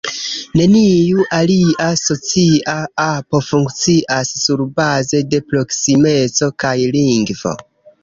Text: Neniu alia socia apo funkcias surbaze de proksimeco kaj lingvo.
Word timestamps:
Neniu 0.59 1.25
alia 1.39 1.89
socia 2.05 2.75
apo 3.05 3.43
funkcias 3.49 4.35
surbaze 4.47 5.25
de 5.35 5.45
proksimeco 5.53 6.53
kaj 6.65 6.77
lingvo. 7.01 7.59